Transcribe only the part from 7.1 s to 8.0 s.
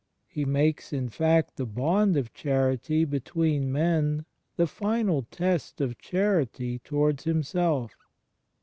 Himself.